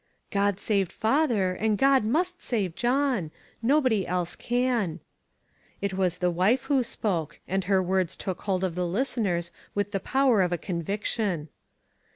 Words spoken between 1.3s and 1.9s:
and